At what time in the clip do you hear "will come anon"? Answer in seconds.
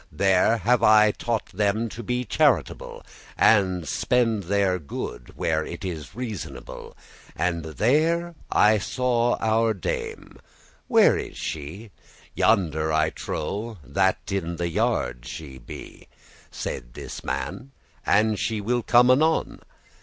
18.59-19.61